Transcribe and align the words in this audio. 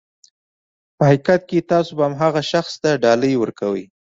په 0.95 1.03
حقیقت 1.09 1.41
کې 1.49 1.67
تاسو 1.71 1.91
هماغه 2.05 2.41
شخص 2.51 2.73
ته 2.81 2.89
ډالۍ 3.03 3.33
ورکوئ. 3.37 3.83